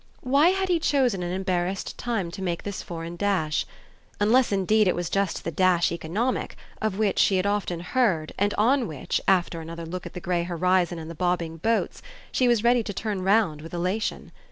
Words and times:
Why 0.23 0.49
had 0.49 0.67
he 0.67 0.79
chosen 0.79 1.21
an 1.21 1.31
embarrassed 1.31 1.95
time 1.95 2.31
to 2.31 2.41
make 2.41 2.63
this 2.63 2.81
foreign 2.81 3.17
dash? 3.17 3.67
unless 4.19 4.51
indeed 4.51 4.87
it 4.87 4.95
was 4.95 5.11
just 5.11 5.43
the 5.43 5.51
dash 5.51 5.91
economic, 5.91 6.55
of 6.81 6.97
which 6.97 7.19
she 7.19 7.35
had 7.37 7.45
often 7.45 7.81
heard 7.81 8.33
and 8.35 8.51
on 8.55 8.87
which, 8.87 9.21
after 9.27 9.61
another 9.61 9.85
look 9.85 10.07
at 10.07 10.13
the 10.15 10.19
grey 10.19 10.41
horizon 10.41 10.97
and 10.97 11.07
the 11.07 11.13
bobbing 11.13 11.57
boats, 11.57 12.01
she 12.31 12.47
was 12.47 12.63
ready 12.63 12.81
to 12.81 12.93
turn 12.95 13.21
round 13.21 13.61
with 13.61 13.75
elation. 13.75 14.31